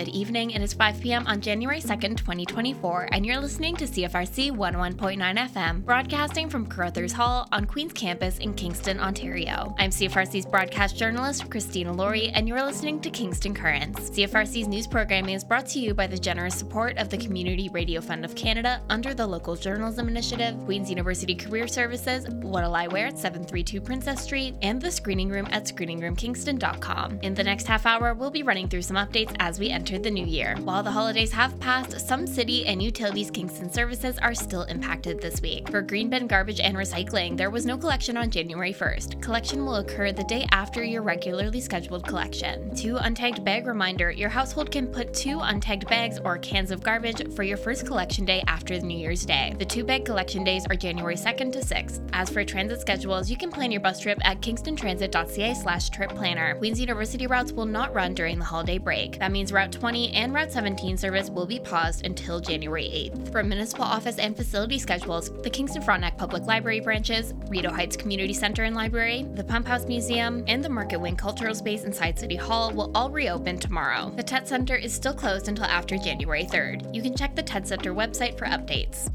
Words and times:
Good 0.00 0.16
evening. 0.16 0.52
It 0.52 0.62
is 0.62 0.72
5 0.72 1.02
p.m. 1.02 1.26
on 1.26 1.42
January 1.42 1.78
2nd, 1.78 2.16
2024, 2.16 3.10
and 3.12 3.26
you're 3.26 3.38
listening 3.38 3.76
to 3.76 3.84
CFRC 3.84 4.50
101.9 4.50 5.50
FM, 5.50 5.84
broadcasting 5.84 6.48
from 6.48 6.64
Carruthers 6.64 7.12
Hall 7.12 7.46
on 7.52 7.66
Queen's 7.66 7.92
Campus 7.92 8.38
in 8.38 8.54
Kingston, 8.54 8.98
Ontario. 8.98 9.74
I'm 9.78 9.90
CFRC's 9.90 10.46
broadcast 10.46 10.96
journalist, 10.96 11.50
Christina 11.50 11.92
Laurie, 11.92 12.30
and 12.30 12.48
you're 12.48 12.64
listening 12.64 12.98
to 13.02 13.10
Kingston 13.10 13.52
Currents. 13.52 14.08
CFRC's 14.08 14.68
news 14.68 14.86
programming 14.86 15.34
is 15.34 15.44
brought 15.44 15.66
to 15.66 15.78
you 15.78 15.92
by 15.92 16.06
the 16.06 16.16
generous 16.16 16.54
support 16.54 16.96
of 16.96 17.10
the 17.10 17.18
Community 17.18 17.68
Radio 17.68 18.00
Fund 18.00 18.24
of 18.24 18.34
Canada 18.34 18.80
under 18.88 19.12
the 19.12 19.26
Local 19.26 19.54
Journalism 19.54 20.08
Initiative, 20.08 20.58
Queen's 20.64 20.88
University 20.88 21.34
Career 21.34 21.68
Services, 21.68 22.26
What'll 22.26 22.74
I 22.74 22.86
Wear 22.86 23.08
at 23.08 23.18
732 23.18 23.82
Princess 23.82 24.22
Street, 24.22 24.54
and 24.62 24.80
the 24.80 24.90
screening 24.90 25.28
room 25.28 25.46
at 25.50 25.64
screeningroomkingston.com. 25.64 27.18
In 27.20 27.34
the 27.34 27.44
next 27.44 27.66
half 27.66 27.84
hour, 27.84 28.14
we'll 28.14 28.30
be 28.30 28.42
running 28.42 28.66
through 28.66 28.80
some 28.80 28.96
updates 28.96 29.36
as 29.40 29.60
we 29.60 29.68
entered 29.90 30.04
the 30.04 30.10
new 30.10 30.24
year. 30.24 30.54
While 30.62 30.84
the 30.84 30.92
holidays 30.92 31.32
have 31.32 31.58
passed, 31.58 32.06
some 32.06 32.24
city 32.24 32.64
and 32.64 32.80
utilities 32.80 33.28
Kingston 33.28 33.72
services 33.72 34.18
are 34.18 34.34
still 34.34 34.62
impacted 34.62 35.20
this 35.20 35.42
week. 35.42 35.68
For 35.68 35.82
green 35.82 36.08
bin 36.08 36.28
garbage 36.28 36.60
and 36.60 36.76
recycling, 36.76 37.36
there 37.36 37.50
was 37.50 37.66
no 37.66 37.76
collection 37.76 38.16
on 38.16 38.30
January 38.30 38.72
1st. 38.72 39.20
Collection 39.20 39.64
will 39.64 39.76
occur 39.76 40.12
the 40.12 40.22
day 40.22 40.46
after 40.52 40.84
your 40.84 41.02
regularly 41.02 41.60
scheduled 41.60 42.06
collection. 42.06 42.72
Two 42.76 42.94
untagged 42.94 43.44
bag 43.44 43.66
reminder 43.66 44.12
your 44.12 44.28
household 44.28 44.70
can 44.70 44.86
put 44.86 45.12
two 45.12 45.38
untagged 45.38 45.88
bags 45.88 46.20
or 46.24 46.38
cans 46.38 46.70
of 46.70 46.84
garbage 46.84 47.34
for 47.34 47.42
your 47.42 47.56
first 47.56 47.84
collection 47.84 48.24
day 48.24 48.44
after 48.46 48.78
the 48.78 48.86
New 48.86 48.96
Year's 48.96 49.26
Day. 49.26 49.56
The 49.58 49.64
two 49.64 49.82
bag 49.82 50.04
collection 50.04 50.44
days 50.44 50.66
are 50.70 50.76
January 50.76 51.16
2nd 51.16 51.52
to 51.54 51.58
6th. 51.58 52.08
As 52.12 52.30
for 52.30 52.44
transit 52.44 52.80
schedules, 52.80 53.28
you 53.28 53.36
can 53.36 53.50
plan 53.50 53.72
your 53.72 53.80
bus 53.80 53.98
trip 53.98 54.18
at 54.22 54.40
kingstontransit.ca 54.40 55.54
slash 55.54 55.90
trip 55.90 56.10
planner. 56.10 56.54
Queen's 56.58 56.80
University 56.80 57.26
routes 57.26 57.50
will 57.50 57.66
not 57.66 57.92
run 57.92 58.14
during 58.14 58.38
the 58.38 58.44
holiday 58.44 58.78
break. 58.78 59.18
That 59.18 59.32
means 59.32 59.52
Route 59.52 59.79
20 59.80 60.12
and 60.12 60.34
Route 60.34 60.52
17 60.52 60.98
service 60.98 61.30
will 61.30 61.46
be 61.46 61.58
paused 61.58 62.04
until 62.04 62.38
January 62.38 62.84
8th. 62.84 63.32
For 63.32 63.42
municipal 63.42 63.84
office 63.84 64.18
and 64.18 64.36
facility 64.36 64.78
schedules, 64.78 65.30
the 65.42 65.48
Kingston 65.48 65.80
Frontenac 65.80 66.18
Public 66.18 66.44
Library 66.44 66.80
branches, 66.80 67.32
Rideau 67.48 67.70
Heights 67.70 67.96
Community 67.96 68.34
Center 68.34 68.64
and 68.64 68.76
Library, 68.76 69.26
the 69.34 69.44
Pump 69.44 69.66
House 69.66 69.86
Museum, 69.86 70.44
and 70.46 70.62
the 70.62 70.68
Market 70.68 71.00
Wing 71.00 71.16
Cultural 71.16 71.54
Space 71.54 71.84
inside 71.84 72.18
City 72.18 72.36
Hall 72.36 72.70
will 72.72 72.90
all 72.94 73.10
reopen 73.10 73.58
tomorrow. 73.58 74.12
The 74.14 74.22
Tett 74.22 74.46
Center 74.46 74.76
is 74.76 74.92
still 74.92 75.14
closed 75.14 75.48
until 75.48 75.64
after 75.64 75.96
January 75.96 76.44
3rd. 76.44 76.94
You 76.94 77.00
can 77.00 77.16
check 77.16 77.34
the 77.34 77.42
Tett 77.42 77.66
Center 77.66 77.94
website 77.94 78.36
for 78.36 78.44
updates. 78.44 79.10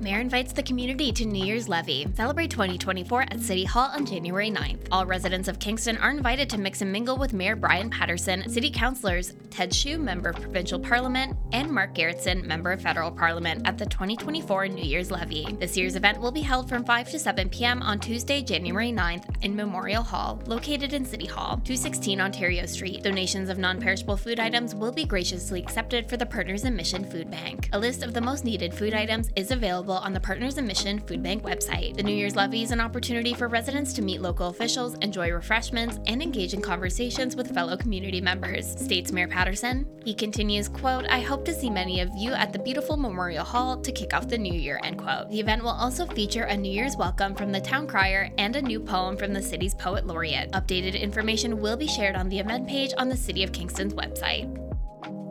Mayor 0.00 0.20
invites 0.20 0.52
the 0.52 0.62
community 0.62 1.10
to 1.12 1.24
New 1.24 1.44
Year's 1.44 1.68
Levee. 1.68 2.06
Celebrate 2.14 2.50
2024 2.50 3.22
at 3.22 3.40
City 3.40 3.64
Hall 3.64 3.90
on 3.92 4.04
January 4.04 4.50
9th. 4.50 4.86
All 4.92 5.06
residents 5.06 5.48
of 5.48 5.58
Kingston 5.58 5.96
are 5.98 6.10
invited 6.10 6.50
to 6.50 6.58
mix 6.58 6.82
and 6.82 6.92
mingle 6.92 7.16
with 7.16 7.32
Mayor 7.32 7.56
Bryan 7.56 7.88
Paterson, 7.88 8.48
City 8.48 8.70
Councilors 8.70 9.34
Ted 9.50 9.72
Hsu, 9.72 9.98
Member 9.98 10.30
of 10.30 10.40
Provincial 10.40 10.78
Parliament, 10.78 11.34
and 11.52 11.70
Mark 11.70 11.94
Gerretsen, 11.94 12.44
Member 12.44 12.72
of 12.72 12.82
Federal 12.82 13.10
Parliament, 13.10 13.62
at 13.64 13.78
the 13.78 13.86
2024 13.86 14.68
New 14.68 14.84
Year's 14.84 15.10
Levee. 15.10 15.56
This 15.58 15.76
year's 15.76 15.96
event 15.96 16.20
will 16.20 16.32
be 16.32 16.42
held 16.42 16.68
from 16.68 16.84
5 16.84 17.10
to 17.10 17.18
7 17.18 17.48
p.m. 17.48 17.82
on 17.82 17.98
Tuesday, 17.98 18.42
January 18.42 18.92
9th 18.92 19.24
in 19.42 19.56
Memorial 19.56 20.02
Hall, 20.02 20.42
located 20.46 20.92
in 20.92 21.06
City 21.06 21.26
Hall, 21.26 21.56
216 21.64 22.20
Ontario 22.20 22.66
Street. 22.66 23.02
Donations 23.02 23.48
of 23.48 23.58
non 23.58 23.80
perishable 23.80 24.16
food 24.16 24.38
items 24.38 24.74
will 24.74 24.92
be 24.92 25.06
graciously 25.06 25.62
accepted 25.62 26.08
for 26.08 26.18
the 26.18 26.26
Partners 26.26 26.64
in 26.64 26.76
Mission 26.76 27.08
Food 27.08 27.30
Bank. 27.30 27.70
A 27.72 27.78
list 27.78 28.02
of 28.02 28.12
the 28.12 28.20
most 28.20 28.44
needed 28.44 28.74
food 28.74 28.92
items 28.92 29.30
is 29.36 29.50
available 29.50 29.85
on 29.94 30.12
the 30.12 30.20
Partners 30.20 30.58
in 30.58 30.66
Mission 30.66 30.98
Food 31.00 31.22
Bank 31.22 31.42
website. 31.42 31.96
The 31.96 32.02
New 32.02 32.14
Year's 32.14 32.34
Levee 32.34 32.62
is 32.62 32.70
an 32.70 32.80
opportunity 32.80 33.34
for 33.34 33.48
residents 33.48 33.92
to 33.94 34.02
meet 34.02 34.20
local 34.20 34.48
officials, 34.48 34.94
enjoy 35.02 35.30
refreshments, 35.30 35.98
and 36.06 36.22
engage 36.22 36.54
in 36.54 36.60
conversations 36.60 37.36
with 37.36 37.54
fellow 37.54 37.76
community 37.76 38.20
members, 38.20 38.78
states 38.80 39.12
Mayor 39.12 39.28
Paterson. 39.28 39.86
He 40.04 40.14
continues, 40.14 40.68
quote, 40.68 41.04
I 41.06 41.20
hope 41.20 41.44
to 41.44 41.54
see 41.54 41.70
many 41.70 42.00
of 42.00 42.10
you 42.16 42.32
at 42.32 42.52
the 42.52 42.58
beautiful 42.58 42.96
Memorial 42.96 43.44
Hall 43.44 43.80
to 43.80 43.92
kick 43.92 44.14
off 44.14 44.28
the 44.28 44.38
new 44.38 44.54
year, 44.54 44.80
end 44.82 44.98
quote. 44.98 45.30
The 45.30 45.40
event 45.40 45.62
will 45.62 45.70
also 45.70 46.06
feature 46.06 46.44
a 46.44 46.56
New 46.56 46.72
Year's 46.72 46.96
welcome 46.96 47.34
from 47.34 47.52
the 47.52 47.60
town 47.60 47.86
crier 47.86 48.30
and 48.38 48.56
a 48.56 48.62
new 48.62 48.80
poem 48.80 49.16
from 49.16 49.32
the 49.32 49.42
city's 49.42 49.74
poet 49.74 50.06
laureate. 50.06 50.50
Updated 50.52 51.00
information 51.00 51.60
will 51.60 51.76
be 51.76 51.86
shared 51.86 52.16
on 52.16 52.28
the 52.28 52.38
event 52.38 52.66
page 52.66 52.92
on 52.98 53.08
the 53.08 53.16
City 53.16 53.42
of 53.42 53.52
Kingston's 53.52 53.94
website. 53.94 54.65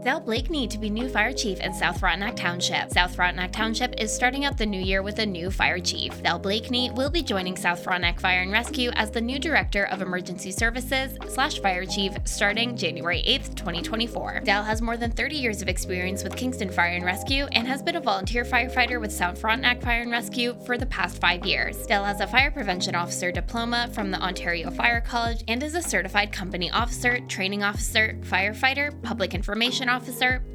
Dal 0.06 0.20
Blakeney 0.20 0.68
to 0.68 0.78
be 0.78 0.92
new 0.92 1.10
fire 1.10 1.34
chief 1.34 1.60
in 1.62 1.74
South 1.74 2.00
Frontenac 2.00 2.36
Township. 2.36 2.92
South 2.92 3.16
Frontenac 3.16 3.52
Township 3.52 4.00
is 4.00 4.14
starting 4.14 4.46
out 4.46 4.56
the 4.56 4.64
new 4.64 4.80
year 4.80 5.02
with 5.02 5.18
a 5.18 5.26
new 5.26 5.50
fire 5.50 5.80
chief. 5.80 6.22
Dal 6.22 6.38
Blakeney 6.38 6.92
will 6.92 7.10
be 7.10 7.24
joining 7.24 7.58
South 7.58 7.84
Frontenac 7.84 8.20
Fire 8.20 8.44
and 8.44 8.52
Rescue 8.52 8.92
as 8.92 9.10
the 9.10 9.20
new 9.20 9.40
director 9.40 9.86
of 9.86 10.04
emergency 10.04 10.52
services 10.52 11.18
slash 11.28 11.58
fire 11.60 11.88
chief 11.88 12.14
starting 12.24 12.78
January 12.78 13.24
8th, 13.28 13.56
2024. 13.56 14.42
Dal 14.44 14.62
has 14.62 14.80
more 14.80 14.96
than 14.96 15.10
30 15.10 15.38
years 15.38 15.64
of 15.64 15.70
experience 15.70 16.24
with 16.24 16.36
Kingston 16.36 16.70
Fire 16.70 16.94
and 16.94 17.04
Rescue 17.04 17.46
and 17.54 17.68
has 17.68 17.82
been 17.82 17.96
a 17.96 18.00
volunteer 18.00 18.44
firefighter 18.44 19.02
with 19.02 19.12
South 19.12 19.42
Frontenac 19.42 19.82
Fire 19.82 20.04
and 20.04 20.12
Rescue 20.12 20.56
for 20.68 20.78
the 20.78 20.86
past 20.86 21.20
five 21.20 21.44
years. 21.48 21.84
Dal 21.88 22.04
has 22.04 22.22
a 22.22 22.28
fire 22.28 22.52
prevention 22.52 22.94
officer 22.94 23.32
diploma 23.32 23.90
from 23.92 24.12
the 24.12 24.22
Ontario 24.22 24.70
Fire 24.70 25.02
College 25.02 25.44
and 25.48 25.64
is 25.64 25.74
a 25.74 25.82
certified 25.82 26.32
company 26.32 26.70
officer, 26.70 27.22
training 27.22 27.64
officer, 27.64 28.16
firefighter, 28.22 29.02
public 29.02 29.34
information 29.34 29.90
officer, 29.90 29.95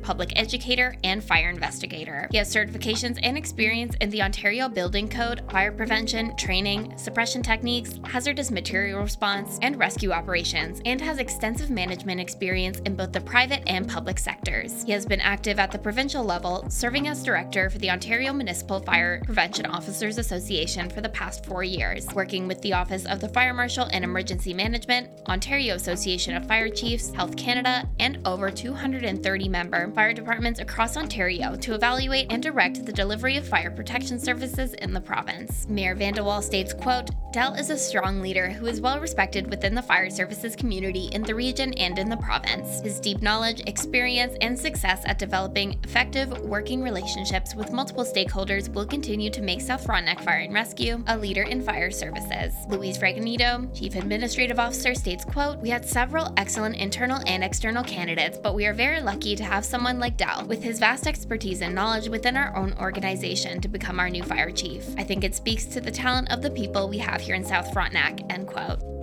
public 0.03 0.33
educator, 0.37 0.97
and 1.05 1.23
fire 1.23 1.51
investigator. 1.51 2.29
He 2.31 2.39
has 2.39 2.53
certifications 2.53 3.19
and 3.23 3.37
experience 3.37 3.95
in 4.01 4.11
the 4.11 4.23
Ontario 4.23 4.69
Building 4.69 5.09
Code, 5.09 5.43
fire 5.51 5.73
prevention, 5.73 6.37
training, 6.37 6.97
suppression 6.99 7.43
techniques, 7.43 7.99
hazardous 8.05 8.51
material 8.51 9.01
response, 9.01 9.59
and 9.63 9.79
rescue 9.79 10.11
operations, 10.13 10.83
and 10.85 11.01
has 11.01 11.19
extensive 11.19 11.71
management 11.71 12.21
experience 12.21 12.81
in 12.81 12.97
both 12.97 13.13
the 13.13 13.21
private 13.21 13.63
and 13.67 13.89
public 13.89 14.19
sectors. 14.19 14.83
He 14.83 14.93
has 14.93 15.07
been 15.07 15.21
active 15.21 15.59
at 15.59 15.71
the 15.71 15.79
provincial 15.79 16.25
level, 16.25 16.69
serving 16.69 17.09
as 17.09 17.23
director 17.23 17.71
for 17.71 17.79
the 17.79 17.91
Ontario 17.91 18.33
Municipal 18.33 18.81
Fire 18.81 19.23
Prevention 19.25 19.67
Officers 19.67 20.19
Association 20.19 20.91
for 20.91 21.01
the 21.01 21.09
past 21.11 21.47
four 21.47 21.63
years, 21.63 22.07
working 22.15 22.49
with 22.49 22.61
the 22.63 22.73
Office 22.73 23.07
of 23.07 23.21
the 23.21 23.29
Fire 23.29 23.55
Marshal 23.55 23.89
and 23.93 24.05
Emergency 24.05 24.53
Management, 24.53 25.09
Ontario 25.29 25.75
Association 25.75 26.37
of 26.37 26.47
Fire 26.47 26.69
Chiefs, 26.69 27.11
Health 27.15 27.37
Canada, 27.37 27.89
and 27.99 28.19
over 28.27 28.51
230 28.51 29.30
member 29.39 29.91
fire 29.93 30.13
departments 30.13 30.61
across 30.61 30.97
Ontario 30.97 31.55
to 31.57 31.75
evaluate 31.75 32.27
and 32.31 32.43
direct 32.43 32.85
the 32.85 32.93
delivery 32.93 33.37
of 33.37 33.47
fire 33.47 33.71
protection 33.71 34.19
services 34.19 34.75
in 34.75 34.93
the 34.93 35.01
province. 35.01 35.67
Mayor 35.69 35.95
Vandewal 35.95 36.43
states, 36.43 36.73
quote, 36.73 37.11
Dell 37.33 37.55
is 37.55 37.71
a 37.71 37.79
strong 37.79 38.21
leader 38.21 38.51
who 38.51 38.67
is 38.67 38.81
well 38.81 38.99
respected 38.99 39.49
within 39.49 39.75
the 39.75 39.83
fire 39.83 40.11
services 40.11 40.57
community 40.57 41.11
in 41.13 41.23
the 41.23 41.35
region 41.35 41.73
and 41.75 41.97
in 41.99 42.09
the 42.09 42.17
province. 42.17 42.81
His 42.81 42.99
deep 42.99 43.23
knowledge, 43.23 43.63
experience, 43.69 44.37
and 44.41 44.59
success 44.59 45.03
at 45.05 45.19
developing 45.19 45.79
effective 45.85 46.37
working 46.41 46.83
relationships 46.83 47.55
with 47.55 47.73
multiple 47.73 48.05
stakeholders 48.05 48.69
will 48.75 48.87
continue 48.87 49.31
to 49.31 49.43
make 49.43 49.61
South 49.61 49.85
Frontenac 49.85 50.21
Fire 50.21 50.41
and 50.41 50.53
Rescue 50.53 51.05
a 51.07 51.17
leader 51.17 51.43
in 51.43 51.63
fire 51.63 51.93
services. 51.93 52.53
Louise 52.69 52.99
Fragnito, 52.99 53.73
Chief 53.79 53.95
Administrative 53.95 54.59
Officer, 54.59 54.95
states, 54.95 55.25
quote, 55.25 55.59
We 55.59 55.71
had 55.71 55.87
several 55.87 56.33
excellent 56.37 56.77
internal 56.77 57.23
and 57.27 57.45
external 57.45 57.85
candidates, 57.85 58.39
but 58.43 58.55
we 58.55 58.67
are 58.67 58.75
very 58.75 59.01
lucky 59.11 59.35
to 59.35 59.43
have 59.43 59.65
someone 59.65 59.99
like 59.99 60.17
Dal 60.17 60.47
with 60.47 60.63
his 60.63 60.79
vast 60.79 61.05
expertise 61.05 61.63
and 61.63 61.75
knowledge 61.75 62.09
within 62.09 62.37
our 62.37 62.57
own 62.57 62.73
organization 62.79 63.61
to 63.61 63.67
become 63.67 63.99
our 63.99 64.09
new 64.09 64.23
fire 64.23 64.53
chief. 64.53 64.85
I 64.97 65.03
think 65.03 65.25
it 65.25 65.35
speaks 65.35 65.65
to 65.67 65.81
the 65.81 65.91
talent 65.91 66.31
of 66.31 66.43
the 66.43 66.51
people 66.51 66.89
we 66.89 66.99
have 66.99 67.21
here 67.21 67.35
in 67.35 67.45
South 67.45 67.73
Frontenac, 67.73 68.21
end 68.33 68.47
quote. 68.47 69.00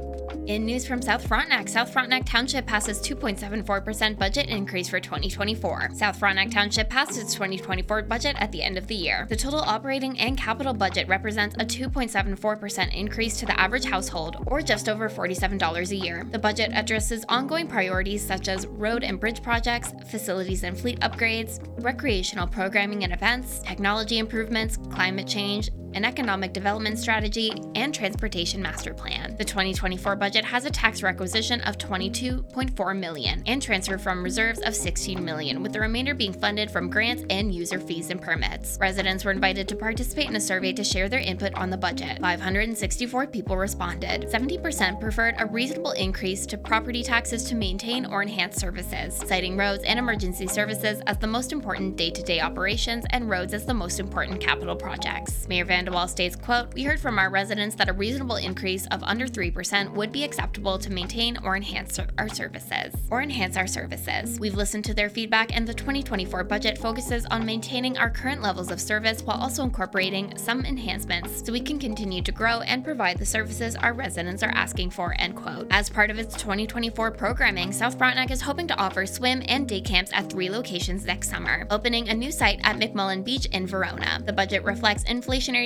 In 0.47 0.65
news 0.65 0.87
from 0.87 1.01
South 1.01 1.27
Frontenac, 1.27 1.67
South 1.67 1.91
Frontenac 1.91 2.25
Township 2.25 2.65
passes 2.65 3.01
2.74% 3.01 4.17
budget 4.17 4.47
increase 4.47 4.87
for 4.87 4.97
2024. 4.97 5.89
South 5.93 6.17
Frontenac 6.17 6.51
Township 6.51 6.89
passed 6.89 7.17
its 7.17 7.33
2024 7.33 8.03
budget 8.03 8.37
at 8.39 8.53
the 8.53 8.63
end 8.63 8.77
of 8.77 8.87
the 8.87 8.95
year. 8.95 9.25
The 9.27 9.35
total 9.35 9.59
operating 9.59 10.17
and 10.17 10.37
capital 10.37 10.73
budget 10.73 11.05
represents 11.09 11.57
a 11.59 11.65
2.74% 11.65 12.95
increase 12.95 13.37
to 13.41 13.45
the 13.45 13.59
average 13.59 13.83
household, 13.83 14.37
or 14.47 14.61
just 14.61 14.87
over 14.87 15.09
$47 15.09 15.91
a 15.91 15.95
year. 15.97 16.25
The 16.31 16.39
budget 16.39 16.71
addresses 16.73 17.25
ongoing 17.27 17.67
priorities 17.67 18.25
such 18.25 18.47
as 18.47 18.67
road 18.67 19.03
and 19.03 19.19
bridge 19.19 19.43
projects, 19.43 19.93
facilities 20.09 20.63
and 20.63 20.79
fleet 20.79 21.01
upgrades, 21.01 21.59
recreational 21.83 22.47
programming 22.47 23.03
and 23.03 23.11
events, 23.11 23.59
technology 23.59 24.17
improvements, 24.17 24.77
climate 24.91 25.27
change, 25.27 25.71
an 25.93 26.05
economic 26.05 26.53
development 26.53 26.99
strategy, 26.99 27.51
and 27.75 27.93
transportation 27.93 28.61
master 28.61 28.93
plan. 28.93 29.35
The 29.37 29.45
2024 29.45 30.15
budget 30.15 30.45
has 30.45 30.65
a 30.65 30.69
tax 30.69 31.03
requisition 31.03 31.61
of 31.61 31.77
22.4 31.77 32.97
million 32.97 33.43
and 33.45 33.61
transfer 33.61 33.97
from 33.97 34.23
reserves 34.23 34.59
of 34.61 34.75
16 34.75 35.23
million, 35.23 35.61
with 35.61 35.73
the 35.73 35.79
remainder 35.79 36.13
being 36.13 36.33
funded 36.33 36.69
from 36.69 36.89
grants 36.89 37.23
and 37.29 37.53
user 37.53 37.79
fees 37.79 38.09
and 38.09 38.21
permits. 38.21 38.77
Residents 38.79 39.25
were 39.25 39.31
invited 39.31 39.67
to 39.67 39.75
participate 39.75 40.29
in 40.29 40.35
a 40.35 40.39
survey 40.41 40.73
to 40.73 40.83
share 40.83 41.09
their 41.09 41.19
input 41.19 41.53
on 41.55 41.69
the 41.69 41.77
budget. 41.77 42.19
564 42.19 43.27
people 43.27 43.57
responded. 43.57 44.23
70% 44.23 44.99
preferred 44.99 45.35
a 45.39 45.45
reasonable 45.45 45.91
increase 45.91 46.45
to 46.45 46.57
property 46.57 47.03
taxes 47.03 47.43
to 47.45 47.55
maintain 47.55 48.05
or 48.05 48.21
enhance 48.21 48.57
services, 48.57 49.15
citing 49.15 49.57
roads 49.57 49.83
and 49.83 49.99
emergency 49.99 50.47
services 50.47 51.01
as 51.07 51.17
the 51.17 51.27
most 51.27 51.51
important 51.51 51.95
day-to-day 51.95 52.41
operations 52.41 53.05
and 53.11 53.29
roads 53.29 53.53
as 53.53 53.65
the 53.65 53.73
most 53.73 53.99
important 53.99 54.41
capital 54.41 54.75
projects. 54.75 55.47
Mayor 55.47 55.65
Van 55.65 55.76
Vandewal 55.77 56.09
states, 56.09 56.35
quote, 56.35 56.73
We 56.73 56.83
heard 56.83 56.99
from 56.99 57.19
our 57.19 57.29
residents 57.29 57.75
that 57.75 57.87
a 57.87 57.93
reasonable 57.93 58.37
increase 58.37 58.87
of 58.87 59.03
under 59.03 59.27
3% 59.27 59.93
would 59.93 60.11
be 60.11 60.23
acceptable 60.23 60.79
to 60.79 60.91
maintain 60.91 61.37
or 61.43 61.55
enhance 61.55 61.99
our 62.17 62.29
services. 62.29 62.95
Or 63.11 63.21
enhance 63.21 63.57
our 63.57 63.67
services. 63.67 64.39
We've 64.39 64.55
listened 64.55 64.85
to 64.85 64.95
their 64.95 65.09
feedback 65.09 65.55
and 65.55 65.67
the 65.67 65.75
2024 65.75 66.45
budget 66.45 66.79
focuses 66.79 67.27
on 67.27 67.45
maintaining 67.45 67.95
our 67.95 68.09
current 68.09 68.41
levels 68.41 68.71
of 68.71 68.81
service 68.81 69.21
while 69.21 69.39
also 69.39 69.61
incorporating 69.61 70.35
some 70.35 70.65
enhancements 70.65 71.45
so 71.45 71.53
we 71.53 71.59
can 71.59 71.77
continue 71.77 72.23
to 72.23 72.31
grow 72.31 72.61
and 72.61 72.83
provide 72.83 73.19
the 73.19 73.25
services 73.25 73.75
our 73.75 73.93
residents 73.93 74.41
are 74.41 74.53
asking 74.55 74.89
for, 74.89 75.13
end 75.19 75.35
quote. 75.35 75.67
As 75.69 75.91
part 75.91 76.09
of 76.09 76.17
its 76.17 76.35
2024 76.37 77.11
programming, 77.11 77.71
South 77.71 77.99
Frontenac 77.99 78.31
is 78.31 78.41
hoping 78.41 78.67
to 78.67 78.77
offer 78.77 79.05
swim 79.05 79.43
and 79.47 79.69
day 79.69 79.81
camps 79.81 80.09
at 80.11 80.27
three 80.27 80.49
locations 80.49 81.05
next 81.05 81.29
summer, 81.29 81.67
opening 81.69 82.09
a 82.09 82.15
new 82.15 82.31
site 82.31 82.61
at 82.63 82.77
McMullen 82.77 83.23
Beach 83.23 83.45
in 83.47 83.67
Verona. 83.67 84.23
The 84.25 84.33
budget 84.33 84.63
reflects 84.63 85.03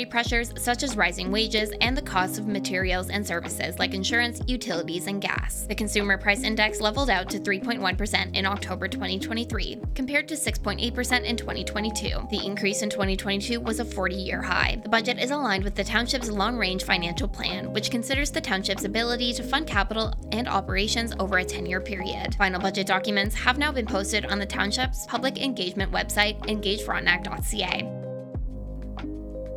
inflationary 0.01 0.09
pressures 0.09 0.53
such 0.57 0.83
as 0.83 0.95
rising 0.95 1.31
wages 1.31 1.71
and 1.81 1.95
the 1.95 2.01
cost 2.01 2.39
of 2.39 2.47
materials 2.47 3.09
and 3.09 3.25
services 3.25 3.77
like 3.79 3.93
insurance, 3.93 4.41
utilities, 4.47 5.07
and 5.07 5.21
gas. 5.21 5.65
The 5.67 5.75
consumer 5.75 6.17
price 6.17 6.43
index 6.43 6.81
leveled 6.81 7.09
out 7.09 7.29
to 7.29 7.39
3.1% 7.39 8.35
in 8.35 8.45
October 8.45 8.87
2023, 8.87 9.81
compared 9.95 10.27
to 10.27 10.35
6.8% 10.35 11.23
in 11.23 11.35
2022. 11.35 12.27
The 12.29 12.45
increase 12.45 12.81
in 12.81 12.89
2022 12.89 13.59
was 13.59 13.79
a 13.79 13.85
40 13.85 14.15
year 14.15 14.41
high. 14.41 14.79
The 14.83 14.89
budget 14.89 15.19
is 15.19 15.31
aligned 15.31 15.63
with 15.63 15.75
the 15.75 15.83
township's 15.83 16.29
long 16.29 16.57
range 16.57 16.83
financial 16.83 17.27
plan, 17.27 17.71
which 17.73 17.91
considers 17.91 18.31
the 18.31 18.41
township's 18.41 18.85
ability 18.85 19.33
to 19.33 19.43
fund 19.43 19.67
capital 19.67 20.13
and 20.31 20.47
operations 20.47 21.13
over 21.19 21.37
a 21.37 21.45
10 21.45 21.65
year 21.65 21.81
period. 21.81 22.35
Final 22.35 22.61
budget 22.61 22.87
documents 22.87 23.35
have 23.35 23.57
now 23.57 23.71
been 23.71 23.85
posted 23.85 24.25
on 24.25 24.39
the 24.39 24.45
township's 24.45 25.05
public 25.05 25.41
engagement 25.41 25.91
website, 25.91 26.39
engagefrontenac.ca. 26.47 28.00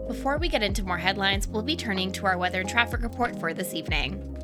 Before 0.07 0.37
we 0.39 0.49
get 0.49 0.63
into 0.63 0.83
more 0.83 0.99
headlines, 0.99 1.49
we'll 1.49 1.63
be 1.63 1.77
turning 1.77 2.13
to 2.13 2.27
our 2.27 2.37
weather 2.37 2.61
and 2.61 2.69
traffic 2.69 3.03
report 3.03 3.39
for 3.41 3.55
this 3.55 3.75
evening. 3.75 4.35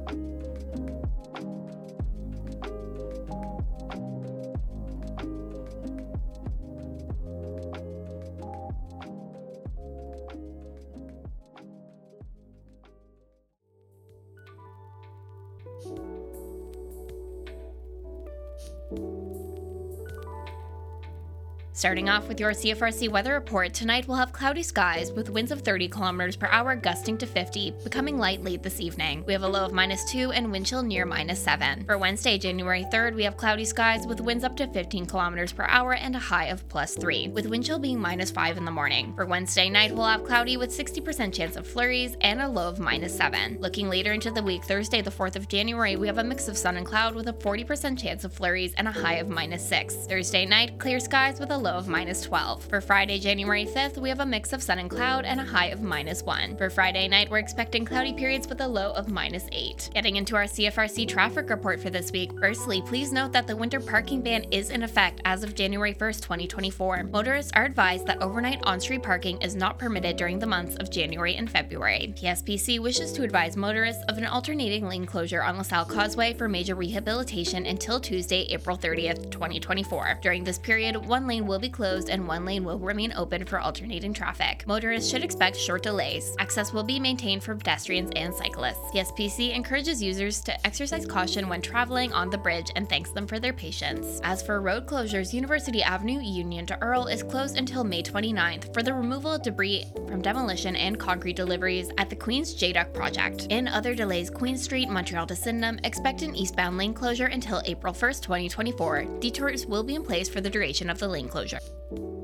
Starting 21.81 22.11
off 22.11 22.29
with 22.29 22.38
your 22.38 22.50
CFRC 22.50 23.09
weather 23.09 23.32
report, 23.32 23.73
tonight 23.73 24.06
we'll 24.06 24.19
have 24.19 24.35
cloudy 24.35 24.62
skies 24.62 25.11
with 25.12 25.31
winds 25.31 25.50
of 25.50 25.62
30 25.62 25.88
kilometers 25.88 26.37
per 26.37 26.47
hour 26.49 26.77
gusting 26.77 27.17
to 27.17 27.25
50, 27.25 27.73
becoming 27.82 28.19
light 28.19 28.44
late 28.44 28.62
this 28.62 28.81
evening. 28.81 29.25
We 29.27 29.32
have 29.32 29.44
a 29.44 29.49
low 29.49 29.65
of 29.65 29.73
minus 29.73 30.05
2 30.12 30.32
and 30.32 30.53
wind 30.53 30.67
chill 30.67 30.82
near 30.82 31.06
minus 31.06 31.43
7. 31.43 31.87
For 31.87 31.97
Wednesday, 31.97 32.37
January 32.37 32.85
3rd, 32.93 33.15
we 33.15 33.25
have 33.25 33.38
cloudy 33.38 33.65
skies 33.65 34.06
with 34.06 34.21
winds 34.21 34.44
up 34.44 34.59
to 34.59 34.67
15 34.67 35.06
kilometers 35.06 35.55
per 35.55 35.65
hour 35.71 35.94
and 35.94 36.15
a 36.15 36.19
high 36.19 36.49
of 36.49 36.69
plus 36.69 36.97
3, 36.97 37.29
with 37.29 37.47
wind 37.47 37.65
chill 37.65 37.79
being 37.79 37.99
minus 37.99 38.31
5 38.31 38.59
in 38.59 38.67
the 38.67 38.71
morning. 38.71 39.15
For 39.17 39.25
Wednesday 39.25 39.71
night, 39.71 39.94
we'll 39.94 40.05
have 40.05 40.25
cloudy 40.25 40.59
with 40.59 40.76
60% 40.76 41.33
chance 41.33 41.56
of 41.56 41.67
flurries 41.67 42.15
and 42.21 42.43
a 42.43 42.49
low 42.49 42.69
of 42.69 42.79
minus 42.79 43.17
7. 43.17 43.56
Looking 43.59 43.88
later 43.88 44.12
into 44.12 44.31
the 44.31 44.43
week, 44.43 44.65
Thursday, 44.65 45.00
the 45.00 45.11
4th 45.11 45.37
of 45.37 45.49
January, 45.49 45.97
we 45.97 46.09
have 46.09 46.19
a 46.19 46.25
mix 46.25 46.47
of 46.47 46.59
sun 46.59 46.76
and 46.76 46.85
cloud 46.85 47.15
with 47.15 47.29
a 47.29 47.33
40% 47.33 47.99
chance 47.99 48.25
of 48.25 48.35
flurries 48.35 48.75
and 48.75 48.87
a 48.87 48.93
high 48.93 49.15
of 49.15 49.31
minus 49.31 49.67
6. 49.67 49.94
Thursday 50.06 50.44
night, 50.44 50.79
clear 50.79 51.00
skies 51.00 51.41
with 51.41 51.50
a 51.50 51.56
low 51.56 51.70
low 51.71 51.79
of 51.79 51.87
minus 51.87 52.23
12. 52.23 52.65
For 52.65 52.81
Friday, 52.81 53.21
January 53.21 53.65
5th, 53.65 53.97
we 53.97 54.09
have 54.09 54.19
a 54.19 54.27
mix 54.27 54.53
of 54.53 54.63
sun 54.63 54.81
and 54.81 54.91
cloud 54.91 55.25
and 55.25 55.39
a 55.39 55.45
high 55.45 55.67
of 55.67 55.83
minus 55.83 56.23
1. 56.25 56.57
For 56.57 56.69
Friday 56.69 57.07
night, 57.07 57.31
we're 57.31 57.39
expecting 57.39 57.85
cloudy 57.85 58.13
periods 58.13 58.49
with 58.49 58.61
a 58.61 58.67
low 58.67 58.91
of 58.93 59.09
minus 59.09 59.47
8. 59.53 59.91
Getting 59.95 60.17
into 60.17 60.35
our 60.35 60.45
CFRC 60.45 61.07
traffic 61.07 61.49
report 61.49 61.81
for 61.81 61.89
this 61.89 62.11
week, 62.11 62.33
firstly, 62.41 62.83
please 62.83 63.13
note 63.13 63.31
that 63.33 63.47
the 63.47 63.57
winter 63.57 63.79
parking 63.79 64.21
ban 64.21 64.45
is 64.51 64.71
in 64.71 64.83
effect 64.83 65.21
as 65.25 65.45
of 65.45 65.55
January 65.55 65.95
1st, 65.95 66.23
2024. 66.23 67.05
Motorists 67.05 67.53
are 67.55 67.67
advised 67.67 68.07
that 68.07 68.21
overnight 68.21 68.61
on 68.65 68.81
street 68.81 69.05
parking 69.05 69.41
is 69.41 69.55
not 69.55 69.79
permitted 69.79 70.17
during 70.17 70.41
the 70.41 70.47
months 70.47 70.75
of 70.77 70.91
January 70.91 71.37
and 71.37 71.49
February. 71.49 72.13
PSPC 72.17 72.81
wishes 72.81 73.13
to 73.13 73.23
advise 73.23 73.57
motorists 73.57 74.03
of 74.09 74.19
an 74.19 74.27
alternating 74.27 74.89
lane 74.89 75.07
closure 75.07 75.45
on 75.45 75.57
LaSalle 75.57 75.85
Causeway 75.85 76.35
for 76.35 76.49
major 76.49 76.75
rehabilitation 76.75 77.67
until 77.67 78.01
Tuesday, 78.01 78.43
April 78.51 78.77
30th, 78.77 79.31
2024. 79.31 80.19
During 80.21 80.43
this 80.43 80.59
period, 80.59 80.97
one 80.97 81.29
lane 81.29 81.47
will 81.47 81.60
be 81.61 81.69
closed 81.69 82.09
and 82.09 82.27
one 82.27 82.45
lane 82.45 82.65
will 82.65 82.79
remain 82.79 83.12
open 83.17 83.45
for 83.45 83.61
alternating 83.61 84.12
traffic. 84.12 84.65
Motorists 84.67 85.11
should 85.11 85.23
expect 85.23 85.57
short 85.57 85.83
delays. 85.83 86.35
Access 86.39 86.73
will 86.73 86.83
be 86.83 86.99
maintained 86.99 87.43
for 87.43 87.55
pedestrians 87.55 88.11
and 88.17 88.35
cyclists. 88.35 88.91
The 88.93 89.01
SPC 89.01 89.55
encourages 89.55 90.03
users 90.03 90.41
to 90.43 90.67
exercise 90.67 91.07
caution 91.07 91.49
when 91.49 91.61
traveling 91.61 92.12
on 92.12 92.31
the 92.31 92.39
bridge 92.39 92.71
and 92.77 92.89
thanks 92.89 93.11
them 93.11 93.27
for 93.27 93.39
their 93.39 93.53
patience. 93.53 94.21
As 94.25 94.43
for 94.43 94.61
road 94.61 94.87
closures, 94.87 95.33
University 95.33 95.83
Avenue 95.83 96.21
Union 96.21 96.67
to 96.67 96.81
Earl 96.83 97.07
is 97.07 97.23
closed 97.23 97.59
until 97.59 97.85
May 97.85 98.03
29th 98.03 98.73
for 98.73 98.83
the 98.83 98.95
removal 98.95 99.33
of 99.33 99.43
debris 99.43 99.85
from 100.07 100.23
demolition 100.23 100.77
and 100.77 100.99
concrete 100.99 101.37
deliveries 101.37 101.91
at 101.99 102.09
the 102.09 102.17
Queen's 102.17 102.55
JDUC 102.55 102.93
project. 102.95 103.47
In 103.51 103.69
other 103.69 103.95
delays, 103.95 104.31
Queen 104.31 104.57
Street, 104.57 104.89
Montreal 104.89 105.27
to 105.27 105.37
Sydenham 105.37 105.81
expect 105.85 106.23
an 106.23 106.35
eastbound 106.35 106.79
lane 106.79 106.95
closure 106.95 107.27
until 107.27 107.62
April 107.65 107.93
1st, 107.93 108.23
2024. 108.23 109.05
Detours 109.21 109.67
will 109.67 109.83
be 109.83 109.95
in 109.95 110.03
place 110.03 110.29
for 110.29 110.41
the 110.41 110.51
duration 110.51 110.89
of 110.89 110.99
the 110.99 111.09
lane 111.09 111.29
closure 111.29 111.40
closure. 111.41 112.20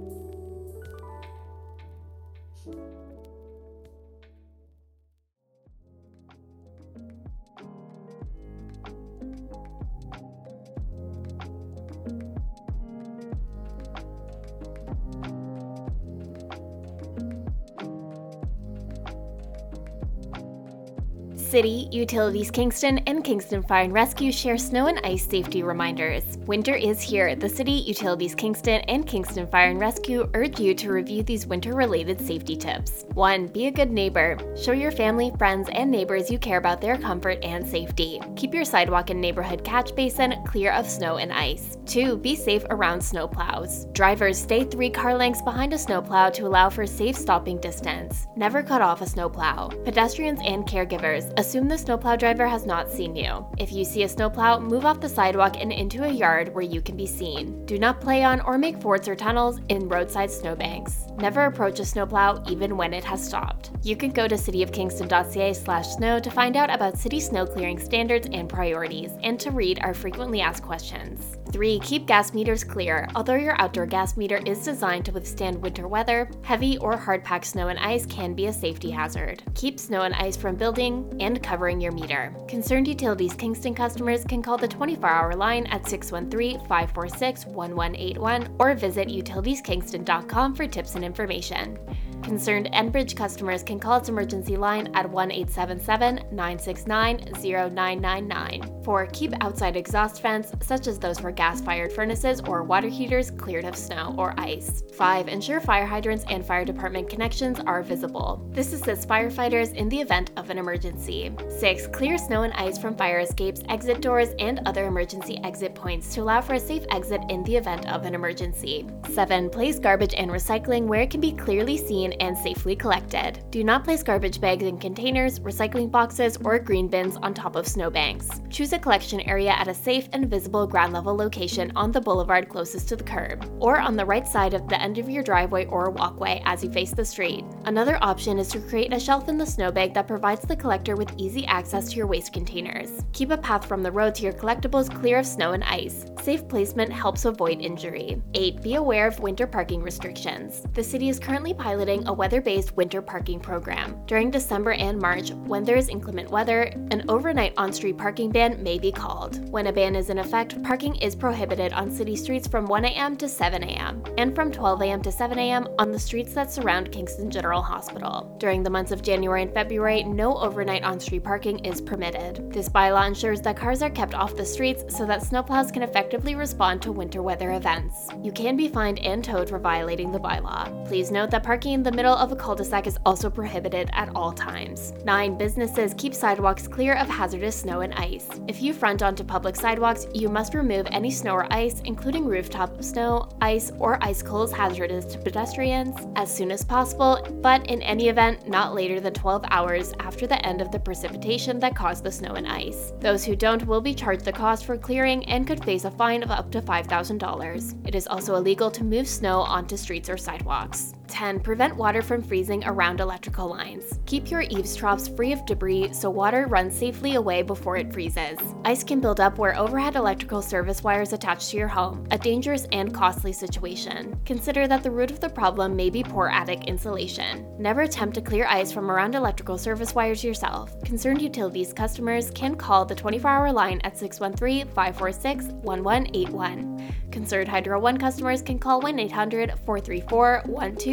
City, 21.56 21.88
Utilities 21.90 22.50
Kingston, 22.50 22.98
and 23.06 23.24
Kingston 23.24 23.62
Fire 23.62 23.84
and 23.84 23.92
Rescue 23.94 24.30
share 24.30 24.58
snow 24.58 24.88
and 24.88 25.00
ice 25.04 25.26
safety 25.26 25.62
reminders. 25.62 26.36
Winter 26.44 26.74
is 26.74 27.00
here. 27.00 27.34
The 27.34 27.48
City, 27.48 27.72
Utilities 27.72 28.34
Kingston, 28.34 28.82
and 28.88 29.06
Kingston 29.06 29.46
Fire 29.46 29.70
and 29.70 29.80
Rescue 29.80 30.28
urge 30.34 30.60
you 30.60 30.74
to 30.74 30.92
review 30.92 31.22
these 31.22 31.46
winter 31.46 31.72
related 31.72 32.20
safety 32.20 32.56
tips. 32.56 33.06
1. 33.14 33.46
Be 33.46 33.68
a 33.68 33.70
good 33.70 33.90
neighbor. 33.90 34.36
Show 34.54 34.72
your 34.72 34.90
family, 34.90 35.32
friends, 35.38 35.70
and 35.72 35.90
neighbors 35.90 36.30
you 36.30 36.38
care 36.38 36.58
about 36.58 36.82
their 36.82 36.98
comfort 36.98 37.38
and 37.42 37.66
safety. 37.66 38.20
Keep 38.36 38.52
your 38.52 38.66
sidewalk 38.66 39.08
and 39.08 39.18
neighborhood 39.18 39.64
catch 39.64 39.96
basin 39.96 40.34
clear 40.44 40.72
of 40.72 40.86
snow 40.86 41.16
and 41.16 41.32
ice. 41.32 41.78
2. 41.86 42.18
Be 42.18 42.36
safe 42.36 42.66
around 42.68 42.98
snowplows. 42.98 43.90
Drivers 43.94 44.38
stay 44.38 44.62
three 44.62 44.90
car 44.90 45.16
lengths 45.16 45.40
behind 45.40 45.72
a 45.72 45.78
snowplow 45.78 46.28
to 46.28 46.46
allow 46.46 46.68
for 46.68 46.86
safe 46.86 47.16
stopping 47.16 47.58
distance. 47.62 48.26
Never 48.36 48.62
cut 48.62 48.82
off 48.82 49.00
a 49.00 49.06
snowplow. 49.06 49.70
Pedestrians 49.86 50.40
and 50.44 50.66
caregivers 50.66 51.32
assume 51.46 51.68
the 51.68 51.78
snowplow 51.78 52.16
driver 52.16 52.48
has 52.48 52.66
not 52.66 52.90
seen 52.90 53.14
you. 53.14 53.46
If 53.56 53.70
you 53.72 53.84
see 53.84 54.02
a 54.02 54.08
snowplow, 54.08 54.58
move 54.58 54.84
off 54.84 55.00
the 55.00 55.08
sidewalk 55.08 55.54
and 55.60 55.72
into 55.72 56.02
a 56.02 56.10
yard 56.10 56.52
where 56.52 56.64
you 56.64 56.80
can 56.80 56.96
be 56.96 57.06
seen. 57.06 57.64
Do 57.66 57.78
not 57.78 58.00
play 58.00 58.24
on 58.24 58.40
or 58.40 58.58
make 58.58 58.82
forts 58.82 59.06
or 59.06 59.14
tunnels 59.14 59.60
in 59.68 59.88
roadside 59.88 60.32
snowbanks. 60.32 61.06
Never 61.18 61.44
approach 61.44 61.78
a 61.78 61.84
snowplow 61.84 62.42
even 62.48 62.76
when 62.76 62.92
it 62.92 63.04
has 63.04 63.24
stopped. 63.24 63.70
You 63.84 63.94
can 63.94 64.10
go 64.10 64.26
to 64.26 64.34
cityofkingston.ca 64.34 65.52
slash 65.52 65.86
snow 65.90 66.18
to 66.18 66.30
find 66.32 66.56
out 66.56 66.74
about 66.74 66.98
city 66.98 67.20
snow 67.20 67.46
clearing 67.46 67.78
standards 67.78 68.28
and 68.32 68.48
priorities, 68.48 69.12
and 69.22 69.38
to 69.38 69.52
read 69.52 69.78
our 69.82 69.94
frequently 69.94 70.40
asked 70.40 70.64
questions. 70.64 71.35
3. 71.52 71.78
Keep 71.80 72.06
gas 72.06 72.32
meters 72.34 72.64
clear. 72.64 73.08
Although 73.14 73.34
your 73.34 73.60
outdoor 73.60 73.86
gas 73.86 74.16
meter 74.16 74.40
is 74.46 74.64
designed 74.64 75.04
to 75.06 75.12
withstand 75.12 75.60
winter 75.60 75.88
weather, 75.88 76.28
heavy 76.42 76.78
or 76.78 76.96
hard 76.96 77.24
packed 77.24 77.46
snow 77.46 77.68
and 77.68 77.78
ice 77.78 78.06
can 78.06 78.34
be 78.34 78.46
a 78.46 78.52
safety 78.52 78.90
hazard. 78.90 79.42
Keep 79.54 79.78
snow 79.78 80.02
and 80.02 80.14
ice 80.14 80.36
from 80.36 80.56
building 80.56 81.16
and 81.20 81.42
covering 81.42 81.80
your 81.80 81.92
meter. 81.92 82.34
Concerned 82.48 82.88
Utilities 82.88 83.34
Kingston 83.34 83.74
customers 83.74 84.24
can 84.24 84.42
call 84.42 84.58
the 84.58 84.68
24 84.68 85.08
hour 85.08 85.34
line 85.34 85.66
at 85.66 85.88
613 85.88 86.60
546 86.60 87.46
1181 87.46 88.54
or 88.58 88.74
visit 88.74 89.08
utilitieskingston.com 89.08 90.54
for 90.54 90.66
tips 90.66 90.94
and 90.94 91.04
information. 91.04 91.78
Concerned 92.26 92.68
Enbridge 92.72 93.14
customers 93.14 93.62
can 93.62 93.78
call 93.78 93.98
its 93.98 94.08
emergency 94.08 94.56
line 94.56 94.90
at 94.94 95.08
1 95.08 95.30
877 95.30 96.16
969 96.32 97.18
0999 97.40 98.76
for 98.86 99.06
keep 99.06 99.32
outside 99.40 99.76
exhaust 99.76 100.22
vents, 100.22 100.52
such 100.60 100.86
as 100.86 100.98
those 100.98 101.18
for 101.18 101.32
gas 101.32 101.60
fired 101.60 101.92
furnaces 101.92 102.40
or 102.42 102.62
water 102.62 102.88
heaters, 102.88 103.32
cleared 103.32 103.64
of 103.64 103.76
snow 103.76 104.14
or 104.16 104.34
ice. 104.38 104.82
5. 104.94 105.28
Ensure 105.28 105.60
fire 105.60 105.86
hydrants 105.86 106.24
and 106.28 106.44
fire 106.44 106.64
department 106.64 107.08
connections 107.08 107.58
are 107.66 107.82
visible. 107.82 108.48
This 108.52 108.72
assists 108.72 109.04
firefighters 109.04 109.74
in 109.74 109.88
the 109.88 110.00
event 110.00 110.30
of 110.36 110.50
an 110.50 110.58
emergency. 110.58 111.32
6. 111.48 111.88
Clear 111.88 112.16
snow 112.16 112.42
and 112.42 112.52
ice 112.54 112.78
from 112.78 112.96
fire 112.96 113.18
escapes, 113.18 113.62
exit 113.68 114.00
doors, 114.00 114.30
and 114.38 114.60
other 114.66 114.86
emergency 114.86 115.38
exit 115.44 115.74
points 115.74 116.14
to 116.14 116.22
allow 116.22 116.40
for 116.40 116.54
a 116.54 116.60
safe 116.60 116.86
exit 116.90 117.20
in 117.28 117.42
the 117.44 117.56
event 117.56 117.88
of 117.88 118.04
an 118.04 118.14
emergency. 118.14 118.86
7. 119.12 119.50
Place 119.50 119.78
garbage 119.78 120.14
and 120.14 120.30
recycling 120.30 120.86
where 120.86 121.02
it 121.02 121.10
can 121.10 121.20
be 121.20 121.32
clearly 121.32 121.76
seen 121.76 122.15
and 122.20 122.36
safely 122.36 122.76
collected. 122.76 123.42
Do 123.50 123.62
not 123.64 123.84
place 123.84 124.02
garbage 124.02 124.40
bags 124.40 124.64
in 124.64 124.78
containers, 124.78 125.40
recycling 125.40 125.90
boxes, 125.90 126.38
or 126.44 126.58
green 126.58 126.88
bins 126.88 127.16
on 127.16 127.34
top 127.34 127.56
of 127.56 127.66
snowbanks. 127.68 128.40
Choose 128.50 128.72
a 128.72 128.78
collection 128.78 129.20
area 129.20 129.50
at 129.50 129.68
a 129.68 129.74
safe 129.74 130.08
and 130.12 130.30
visible 130.30 130.66
ground 130.66 130.92
level 130.92 131.16
location 131.16 131.72
on 131.76 131.92
the 131.92 132.00
boulevard 132.00 132.48
closest 132.48 132.88
to 132.88 132.96
the 132.96 133.04
curb, 133.04 133.48
or 133.60 133.78
on 133.78 133.96
the 133.96 134.04
right 134.04 134.26
side 134.26 134.54
of 134.54 134.68
the 134.68 134.80
end 134.80 134.98
of 134.98 135.10
your 135.10 135.22
driveway 135.22 135.66
or 135.66 135.90
walkway 135.90 136.42
as 136.44 136.62
you 136.64 136.70
face 136.70 136.92
the 136.92 137.04
street. 137.04 137.44
Another 137.64 137.98
option 138.02 138.38
is 138.38 138.48
to 138.48 138.60
create 138.60 138.92
a 138.92 139.00
shelf 139.00 139.28
in 139.28 139.38
the 139.38 139.46
snowbank 139.46 139.94
that 139.94 140.08
provides 140.08 140.42
the 140.42 140.56
collector 140.56 140.96
with 140.96 141.12
easy 141.16 141.46
access 141.46 141.90
to 141.90 141.96
your 141.96 142.06
waste 142.06 142.32
containers. 142.32 143.04
Keep 143.12 143.30
a 143.30 143.38
path 143.38 143.66
from 143.66 143.82
the 143.82 143.92
road 143.92 144.14
to 144.14 144.22
your 144.22 144.32
collectibles 144.32 144.94
clear 145.00 145.18
of 145.18 145.26
snow 145.26 145.52
and 145.52 145.64
ice. 145.64 146.06
Safe 146.26 146.48
placement 146.48 146.92
helps 146.92 147.24
avoid 147.24 147.60
injury. 147.60 148.20
8. 148.34 148.60
Be 148.60 148.74
aware 148.74 149.06
of 149.06 149.20
winter 149.20 149.46
parking 149.46 149.80
restrictions. 149.80 150.64
The 150.74 150.82
city 150.82 151.08
is 151.08 151.20
currently 151.20 151.54
piloting 151.54 152.04
a 152.08 152.12
weather 152.12 152.40
based 152.40 152.76
winter 152.76 153.00
parking 153.00 153.38
program. 153.38 153.96
During 154.06 154.32
December 154.32 154.72
and 154.72 154.98
March, 154.98 155.30
when 155.30 155.62
there 155.62 155.76
is 155.76 155.88
inclement 155.88 156.28
weather, 156.28 156.62
an 156.90 157.04
overnight 157.08 157.52
on 157.56 157.72
street 157.72 157.96
parking 157.96 158.30
ban 158.32 158.60
may 158.60 158.76
be 158.76 158.90
called. 158.90 159.48
When 159.52 159.68
a 159.68 159.72
ban 159.72 159.94
is 159.94 160.10
in 160.10 160.18
effect, 160.18 160.60
parking 160.64 160.96
is 160.96 161.14
prohibited 161.14 161.72
on 161.72 161.92
city 161.92 162.16
streets 162.16 162.48
from 162.48 162.66
1 162.66 162.86
a.m. 162.86 163.16
to 163.18 163.28
7 163.28 163.62
a.m., 163.62 164.02
and 164.18 164.34
from 164.34 164.50
12 164.50 164.82
a.m. 164.82 165.02
to 165.02 165.12
7 165.12 165.38
a.m. 165.38 165.68
on 165.78 165.92
the 165.92 165.98
streets 166.00 166.32
that 166.32 166.52
surround 166.52 166.90
Kingston 166.90 167.30
General 167.30 167.62
Hospital. 167.62 168.34
During 168.40 168.64
the 168.64 168.70
months 168.70 168.90
of 168.90 169.00
January 169.00 169.42
and 169.42 169.54
February, 169.54 170.02
no 170.02 170.36
overnight 170.38 170.82
on 170.82 170.98
street 170.98 171.22
parking 171.22 171.64
is 171.64 171.80
permitted. 171.80 172.52
This 172.52 172.68
bylaw 172.68 173.06
ensures 173.06 173.40
that 173.42 173.56
cars 173.56 173.80
are 173.80 173.90
kept 173.90 174.14
off 174.14 174.34
the 174.34 174.44
streets 174.44 174.82
so 174.88 175.06
that 175.06 175.22
snowplows 175.22 175.72
can 175.72 175.84
effectively 175.84 176.15
respond 176.24 176.80
to 176.82 176.92
winter 176.92 177.22
weather 177.22 177.52
events. 177.52 178.08
You 178.22 178.32
can 178.32 178.56
be 178.56 178.68
fined 178.68 178.98
and 179.00 179.22
towed 179.22 179.48
for 179.48 179.58
violating 179.58 180.10
the 180.10 180.18
bylaw. 180.18 180.86
Please 180.86 181.10
note 181.10 181.30
that 181.30 181.42
parking 181.42 181.74
in 181.74 181.82
the 181.82 181.92
middle 181.92 182.14
of 182.14 182.32
a 182.32 182.36
cul-de-sac 182.36 182.86
is 182.86 182.98
also 183.04 183.28
prohibited 183.28 183.90
at 183.92 184.08
all 184.14 184.32
times. 184.32 184.94
9. 185.04 185.36
Businesses 185.36 185.94
keep 185.98 186.14
sidewalks 186.14 186.66
clear 186.66 186.94
of 186.94 187.08
hazardous 187.08 187.56
snow 187.60 187.80
and 187.80 187.92
ice. 187.94 188.28
If 188.48 188.62
you 188.62 188.72
front 188.72 189.02
onto 189.02 189.24
public 189.24 189.56
sidewalks, 189.56 190.06
you 190.14 190.28
must 190.28 190.54
remove 190.54 190.86
any 190.90 191.10
snow 191.10 191.34
or 191.34 191.52
ice, 191.52 191.82
including 191.84 192.24
rooftop 192.24 192.82
snow, 192.82 193.28
ice, 193.40 193.70
or 193.78 194.02
icicles 194.02 194.52
hazardous 194.52 195.04
to 195.06 195.18
pedestrians, 195.18 195.96
as 196.16 196.34
soon 196.34 196.50
as 196.50 196.64
possible, 196.64 197.26
but 197.42 197.66
in 197.66 197.82
any 197.82 198.08
event, 198.08 198.48
not 198.48 198.74
later 198.74 199.00
than 199.00 199.12
12 199.12 199.44
hours 199.50 199.92
after 200.00 200.26
the 200.26 200.44
end 200.46 200.60
of 200.60 200.70
the 200.70 200.78
precipitation 200.78 201.58
that 201.58 201.76
caused 201.76 202.04
the 202.04 202.12
snow 202.12 202.32
and 202.34 202.46
ice. 202.46 202.92
Those 203.00 203.24
who 203.24 203.36
don't 203.36 203.66
will 203.66 203.80
be 203.80 203.94
charged 203.94 204.24
the 204.24 204.32
cost 204.32 204.64
for 204.64 204.76
clearing 204.78 205.24
and 205.26 205.46
could 205.46 205.64
face 205.64 205.84
a 205.84 205.90
fine 205.90 206.05
of 206.14 206.30
up 206.30 206.50
to 206.52 206.62
$5,000. 206.62 207.86
It 207.86 207.94
is 207.94 208.06
also 208.06 208.36
illegal 208.36 208.70
to 208.70 208.84
move 208.84 209.08
snow 209.08 209.40
onto 209.40 209.76
streets 209.76 210.08
or 210.08 210.16
sidewalks. 210.16 210.94
10. 211.08 211.40
Prevent 211.40 211.76
water 211.76 212.02
from 212.02 212.22
freezing 212.22 212.62
around 212.66 213.00
electrical 213.00 213.48
lines. 213.48 213.98
Keep 214.06 214.30
your 214.30 214.42
eaves 214.42 214.76
troughs 214.76 215.08
free 215.08 215.32
of 215.32 215.44
debris 215.46 215.92
so 215.92 216.10
water 216.10 216.46
runs 216.46 216.76
safely 216.76 217.14
away 217.14 217.42
before 217.42 217.76
it 217.76 217.92
freezes. 217.92 218.38
Ice 218.64 218.84
can 218.84 219.00
build 219.00 219.20
up 219.20 219.38
where 219.38 219.56
overhead 219.56 219.96
electrical 219.96 220.42
service 220.42 220.82
wires 220.82 221.12
attach 221.12 221.48
to 221.48 221.56
your 221.56 221.68
home, 221.68 222.06
a 222.10 222.18
dangerous 222.18 222.66
and 222.72 222.94
costly 222.94 223.32
situation. 223.32 224.18
Consider 224.24 224.66
that 224.68 224.82
the 224.82 224.90
root 224.90 225.10
of 225.10 225.20
the 225.20 225.28
problem 225.28 225.74
may 225.74 225.90
be 225.90 226.02
poor 226.02 226.28
attic 226.28 226.64
insulation. 226.64 227.46
Never 227.58 227.82
attempt 227.82 228.14
to 228.14 228.20
clear 228.20 228.46
ice 228.46 228.72
from 228.72 228.90
around 228.90 229.14
electrical 229.14 229.58
service 229.58 229.94
wires 229.94 230.24
yourself. 230.24 230.78
Concerned 230.84 231.22
utilities 231.22 231.72
customers 231.72 232.30
can 232.30 232.56
call 232.56 232.84
the 232.84 232.94
24 232.94 233.30
hour 233.30 233.52
line 233.52 233.80
at 233.84 233.98
613 233.98 234.66
546 234.68 235.46
1181. 235.62 236.94
Concerned 237.10 237.48
Hydro 237.48 237.80
One 237.80 237.96
customers 237.96 238.42
can 238.42 238.58
call 238.58 238.80
1 238.80 238.98
800 238.98 239.54
434 239.64 240.42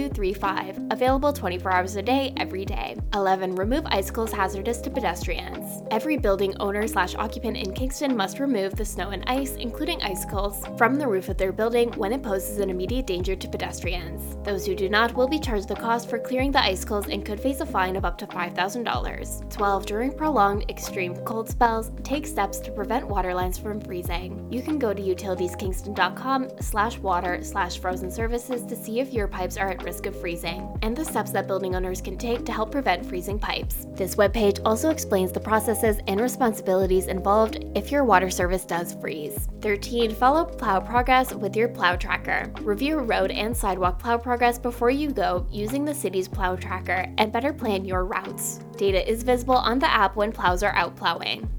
1235. 0.04 0.92
Available 0.92 1.32
24 1.32 1.72
hours 1.72 1.96
a 1.96 2.02
day, 2.02 2.34
every 2.38 2.66
day. 2.66 2.96
11. 3.14 3.56
Remove 3.56 3.86
icicles 3.86 4.32
hazardous 4.32 4.80
to 4.80 4.90
pedestrians. 4.90 5.82
Every 5.92 6.18
building 6.18 6.56
owner 6.60 6.88
slash 6.88 7.16
occupant 7.16 7.58
in 7.58 7.74
Kingston 7.74 8.16
must 8.16 8.40
remove 8.40 8.76
the 8.76 8.86
snow 8.86 9.10
and 9.10 9.24
ice, 9.28 9.56
including 9.56 10.02
icicles, 10.02 10.66
from 10.78 10.96
the 10.96 11.08
roof 11.08 11.30
of 11.30 11.38
their 11.38 11.52
building 11.52 11.92
when 11.94 12.12
it 12.12 12.24
poses 12.24 12.58
an 12.60 12.70
immediate 12.70 13.08
danger 13.08 13.36
to 13.36 13.48
pedestrians. 13.48 14.38
Those 14.44 14.66
who 14.66 14.76
do 14.76 14.90
not 14.90 15.16
will 15.16 15.28
be 15.28 15.40
charged 15.40 15.68
the 15.68 15.76
cost 15.76 16.10
for 16.10 16.20
clearing 16.20 16.52
the 16.52 16.64
icicles 16.64 17.08
and 17.08 17.26
could 17.26 17.40
face 17.40 17.62
a 17.62 17.66
fine 17.66 17.96
of 17.96 18.06
up 18.06 18.18
to 18.18 18.28
$5,000. 18.28 19.50
12. 19.50 19.86
During 19.86 20.12
prolonged 20.12 20.70
extreme 20.70 21.16
cold 21.18 21.50
spells, 21.50 21.92
take 22.04 22.28
steps 22.28 22.60
to 22.60 22.72
prevent 22.72 23.08
water 23.08 23.34
lines 23.34 23.58
from 23.58 23.80
freezing. 23.80 24.48
You 24.52 24.62
can 24.62 24.80
go 24.80 24.94
to 24.94 25.02
utilitieskingston.com 25.02 26.50
slash 26.60 26.98
water 26.98 27.44
slash 27.44 27.80
frozen 27.80 28.12
services 28.12 28.66
to 28.66 28.76
see 28.76 29.00
if 29.00 29.14
your 29.14 29.28
pipes 29.28 29.58
are 29.58 29.70
at 29.70 29.84
risk 29.84 29.93
of 30.02 30.20
freezing, 30.20 30.78
and 30.82 30.96
the 30.96 31.06
steps 31.06 31.32
that 31.32 31.48
building 31.48 31.76
owners 31.76 32.02
can 32.02 32.18
take 32.18 32.46
to 32.46 32.52
help 32.52 32.72
prevent 32.72 33.06
freezing 33.06 33.40
pipes. 33.40 33.88
This 33.96 34.16
webpage 34.16 34.60
also 34.66 34.90
explains 34.90 35.32
the 35.32 35.40
processes 35.40 35.98
and 36.08 36.20
responsibilities 36.20 37.08
involved 37.08 37.66
if 37.76 37.92
your 37.92 38.04
water 38.04 38.30
service 38.30 38.66
does 38.66 38.94
freeze. 38.94 39.48
13. 39.62 40.14
Follow 40.16 40.46
plow 40.46 40.80
progress 40.80 41.34
with 41.34 41.56
your 41.56 41.68
plow 41.68 41.96
tracker. 41.96 42.52
Review 42.62 43.00
road 43.00 43.32
and 43.32 43.56
sidewalk 43.56 44.00
plow 44.00 44.18
progress 44.18 44.60
before 44.60 44.90
you 44.90 45.12
go 45.12 45.48
using 45.52 45.86
the 45.86 45.94
city's 45.94 46.28
plow 46.28 46.56
tracker 46.56 47.06
and 47.18 47.32
better 47.32 47.54
plan 47.54 47.86
your 47.86 48.06
routes. 48.06 48.60
Data 48.78 49.10
is 49.10 49.24
visible 49.24 49.56
on 49.56 49.80
the 49.80 49.92
app 49.92 50.16
when 50.16 50.32
plows 50.32 50.64
are 50.64 50.76
out 50.76 50.96
plowing. 50.96 51.50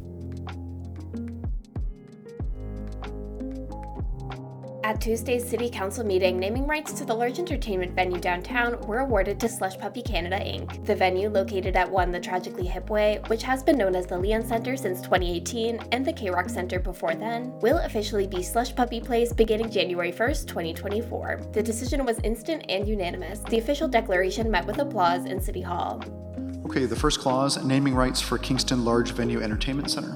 At 4.85 5.01
Tuesday's 5.01 5.49
City 5.49 5.71
Council 5.71 6.05
meeting, 6.05 6.39
naming 6.39 6.67
rights 6.67 6.93
to 6.93 7.07
the 7.07 7.15
large 7.15 7.39
entertainment 7.39 7.95
venue 7.95 8.21
downtown 8.21 8.79
were 8.83 8.99
awarded 8.99 9.41
to 9.41 9.49
Slush 9.49 9.79
Puppie 9.79 10.05
Canada 10.05 10.37
Inc. 10.37 10.85
The 10.85 10.95
venue, 10.95 11.31
located 11.31 11.75
at 11.75 11.91
1 11.91 12.13
the 12.13 12.21
Tragically 12.21 12.67
Hip 12.67 12.91
Way, 12.91 13.19
which 13.29 13.43
has 13.45 13.63
been 13.63 13.79
known 13.79 13.97
as 13.97 14.07
the 14.07 14.19
Leon 14.19 14.47
Center 14.47 14.77
since 14.77 15.01
2018 15.01 15.79
and 15.93 16.05
the 16.05 16.13
K 16.13 16.29
Rock 16.29 16.51
Center 16.51 16.79
before 16.79 17.15
then, 17.15 17.59
will 17.61 17.79
officially 17.79 18.27
be 18.27 18.43
Slush 18.43 18.75
Puppie 18.75 19.03
Place 19.03 19.33
beginning 19.33 19.71
January 19.71 20.13
1st, 20.13 20.49
2024. 20.49 21.41
The 21.53 21.63
decision 21.63 22.05
was 22.05 22.19
instant 22.23 22.67
and 22.69 22.87
unanimous. 22.87 23.39
The 23.39 23.57
official 23.57 23.89
declaration 23.89 24.51
met 24.51 24.67
with 24.67 24.81
applause 24.81 25.25
in 25.25 25.41
City 25.41 25.63
Hall. 25.63 26.05
Okay, 26.67 26.85
the 26.85 26.95
first 26.95 27.21
clause, 27.21 27.65
naming 27.65 27.95
rights 27.95 28.21
for 28.21 28.37
Kingston 28.37 28.85
Large 28.85 29.13
Venue 29.13 29.41
Entertainment 29.41 29.91
Center. 29.91 30.15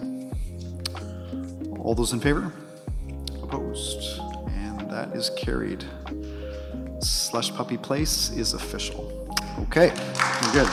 All 1.78 1.94
those 1.94 2.12
in 2.12 2.20
favor? 2.20 2.52
Opposed? 3.42 4.27
And 4.88 4.96
that 4.96 5.14
is 5.14 5.30
carried. 5.30 5.84
Slush 7.00 7.52
Puppie 7.52 7.80
Place 7.80 8.30
is 8.30 8.54
official. 8.54 9.12
Okay, 9.60 9.92
we're 10.42 10.52
good. 10.52 10.68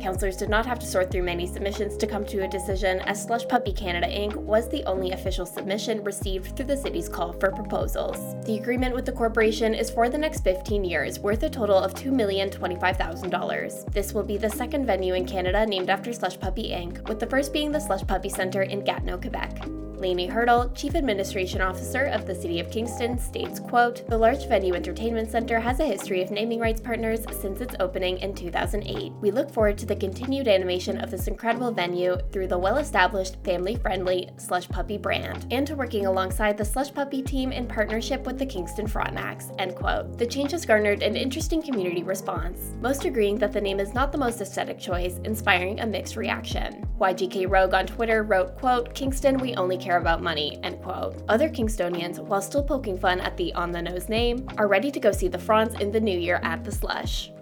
Councillors 0.00 0.36
did 0.36 0.48
not 0.48 0.66
have 0.66 0.80
to 0.80 0.86
sort 0.86 1.10
through 1.10 1.22
many 1.22 1.46
submissions 1.46 1.96
to 1.98 2.06
come 2.06 2.24
to 2.24 2.42
a 2.42 2.48
decision, 2.48 2.98
as 3.00 3.22
Slush 3.22 3.44
Puppie 3.44 3.76
Canada 3.76 4.08
Inc. 4.08 4.34
was 4.34 4.68
the 4.68 4.82
only 4.86 5.12
official 5.12 5.46
submission 5.46 6.02
received 6.02 6.56
through 6.56 6.66
the 6.66 6.76
city's 6.76 7.08
call 7.08 7.32
for 7.34 7.52
proposals. 7.52 8.34
The 8.44 8.58
agreement 8.58 8.94
with 8.94 9.06
the 9.06 9.12
corporation 9.12 9.72
is 9.72 9.88
for 9.88 10.08
the 10.08 10.18
next 10.18 10.42
15 10.42 10.82
years, 10.84 11.20
worth 11.20 11.44
a 11.44 11.50
total 11.50 11.76
of 11.76 11.94
$2,025,000. 11.94 13.92
This 13.92 14.12
will 14.12 14.24
be 14.24 14.36
the 14.36 14.50
second 14.50 14.84
venue 14.84 15.14
in 15.14 15.26
Canada 15.26 15.64
named 15.64 15.90
after 15.90 16.12
Slush 16.12 16.38
Puppie 16.38 16.72
Inc., 16.72 17.06
with 17.08 17.20
the 17.20 17.26
first 17.26 17.52
being 17.52 17.70
the 17.70 17.78
Slush 17.78 18.02
Puppie 18.02 18.32
Centre 18.32 18.62
in 18.62 18.82
Gatineau, 18.82 19.18
Quebec. 19.18 19.79
Lanie 20.00 20.26
Hurdle, 20.26 20.70
Chief 20.74 20.94
Administration 20.94 21.60
Officer 21.60 22.06
of 22.06 22.26
the 22.26 22.34
City 22.34 22.58
of 22.58 22.70
Kingston, 22.70 23.18
states, 23.18 23.60
quote, 23.60 24.06
The 24.08 24.16
large 24.16 24.46
venue 24.48 24.74
entertainment 24.74 25.30
center 25.30 25.60
has 25.60 25.78
a 25.78 25.84
history 25.84 26.22
of 26.22 26.30
naming 26.30 26.58
rights 26.58 26.80
partners 26.80 27.20
since 27.38 27.60
its 27.60 27.74
opening 27.80 28.18
in 28.18 28.34
2008. 28.34 29.12
We 29.20 29.30
look 29.30 29.50
forward 29.50 29.76
to 29.76 29.86
the 29.86 29.94
continued 29.94 30.48
animation 30.48 30.98
of 30.98 31.10
this 31.10 31.28
incredible 31.28 31.70
venue 31.70 32.16
through 32.32 32.48
the 32.48 32.58
well-established, 32.58 33.36
family-friendly 33.44 34.30
Slush 34.38 34.68
Puppie 34.68 35.00
brand, 35.00 35.46
and 35.50 35.66
to 35.66 35.76
working 35.76 36.06
alongside 36.06 36.56
the 36.56 36.64
Slush 36.64 36.90
Puppie 36.90 37.24
team 37.24 37.52
in 37.52 37.66
partnership 37.66 38.24
with 38.24 38.38
the 38.38 38.46
Kingston 38.46 38.86
Frontenacs, 38.86 39.54
end 39.58 39.76
quote. 39.76 40.16
The 40.16 40.26
change 40.26 40.52
has 40.52 40.64
garnered 40.64 41.02
an 41.02 41.14
interesting 41.14 41.60
community 41.60 42.02
response, 42.02 42.74
most 42.80 43.04
agreeing 43.04 43.38
that 43.38 43.52
the 43.52 43.60
name 43.60 43.78
is 43.78 43.92
not 43.92 44.12
the 44.12 44.18
most 44.18 44.40
aesthetic 44.40 44.78
choice, 44.78 45.20
inspiring 45.24 45.80
a 45.80 45.86
mixed 45.86 46.16
reaction. 46.16 46.89
YGK 47.00 47.50
Rogue 47.50 47.72
on 47.72 47.86
Twitter 47.86 48.22
wrote, 48.22 48.58
quote, 48.58 48.92
Kingston, 48.92 49.38
we 49.38 49.54
only 49.54 49.78
care 49.78 49.96
about 49.96 50.22
money, 50.22 50.60
end 50.62 50.82
quote. 50.82 51.16
Other 51.30 51.48
Kingstonians, 51.48 52.18
while 52.18 52.42
still 52.42 52.62
poking 52.62 52.98
fun 52.98 53.20
at 53.20 53.38
the 53.38 53.54
on 53.54 53.72
the 53.72 53.80
nose 53.80 54.10
name, 54.10 54.46
are 54.58 54.68
ready 54.68 54.90
to 54.90 55.00
go 55.00 55.10
see 55.10 55.26
the 55.26 55.38
Fronts 55.38 55.80
in 55.80 55.90
the 55.90 56.00
new 56.00 56.18
year 56.18 56.40
at 56.42 56.62
the 56.62 56.70
Slush. 56.70 57.32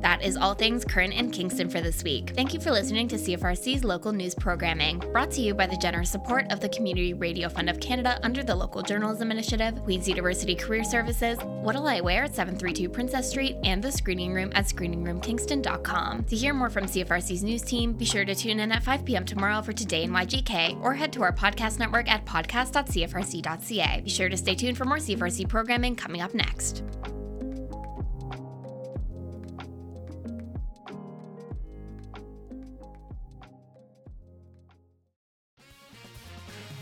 That 0.00 0.22
is 0.22 0.36
all 0.36 0.54
things 0.54 0.84
current 0.84 1.14
in 1.14 1.30
Kingston 1.30 1.68
for 1.68 1.80
this 1.80 2.04
week. 2.04 2.32
Thank 2.34 2.54
you 2.54 2.60
for 2.60 2.70
listening 2.70 3.08
to 3.08 3.16
CFRC's 3.16 3.84
local 3.84 4.12
news 4.12 4.34
programming, 4.34 4.98
brought 5.12 5.30
to 5.32 5.40
you 5.40 5.54
by 5.54 5.66
the 5.66 5.76
generous 5.76 6.10
support 6.10 6.50
of 6.52 6.60
the 6.60 6.68
Community 6.68 7.14
Radio 7.14 7.48
Fund 7.48 7.68
of 7.68 7.80
Canada 7.80 8.18
under 8.22 8.42
the 8.42 8.54
Local 8.54 8.82
Journalism 8.82 9.30
Initiative, 9.30 9.82
Queen's 9.82 10.08
University 10.08 10.54
Career 10.54 10.84
Services, 10.84 11.38
What'll 11.42 11.88
I 11.88 12.00
Wear 12.00 12.24
at 12.24 12.34
732 12.34 12.88
Princess 12.88 13.28
Street, 13.28 13.56
and 13.64 13.82
the 13.82 13.90
Screening 13.90 14.32
Room 14.32 14.50
at 14.54 14.66
screeningroomkingston.com. 14.66 16.24
To 16.24 16.36
hear 16.36 16.54
more 16.54 16.70
from 16.70 16.84
CFRC's 16.84 17.42
news 17.42 17.62
team, 17.62 17.92
be 17.92 18.04
sure 18.04 18.24
to 18.24 18.34
tune 18.34 18.60
in 18.60 18.72
at 18.72 18.82
5 18.82 19.04
p.m. 19.04 19.24
tomorrow 19.24 19.62
for 19.62 19.72
Today 19.72 20.04
in 20.04 20.10
YGK, 20.10 20.80
or 20.82 20.94
head 20.94 21.12
to 21.14 21.22
our 21.22 21.32
podcast 21.32 21.78
network 21.78 22.08
at 22.10 22.24
podcast.cfrc.ca. 22.24 24.00
Be 24.02 24.10
sure 24.10 24.28
to 24.28 24.36
stay 24.36 24.54
tuned 24.54 24.78
for 24.78 24.84
more 24.84 24.98
CFRC 24.98 25.48
programming 25.48 25.96
coming 25.96 26.20
up 26.20 26.34
next. 26.34 26.82